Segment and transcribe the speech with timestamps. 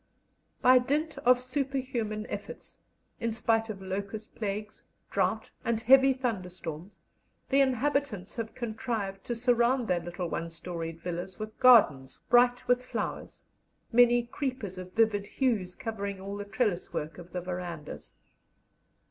[0.63, 2.79] By dint of superhuman efforts,
[3.19, 6.97] in spite of locust plagues, drought, and heavy thunderstorms,
[7.49, 12.83] the inhabitants have contrived to surround their little one storied villas with gardens bright with
[12.83, 13.43] flowers,
[13.91, 18.15] many creepers of vivid hues covering all the trellis work of the verandahs.